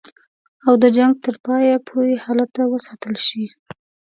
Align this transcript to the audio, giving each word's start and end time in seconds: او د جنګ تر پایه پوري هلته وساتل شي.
او 0.65 0.73
د 0.81 0.83
جنګ 0.97 1.13
تر 1.23 1.35
پایه 1.45 1.75
پوري 1.87 2.15
هلته 2.25 2.61
وساتل 2.73 3.13
شي. 3.27 3.43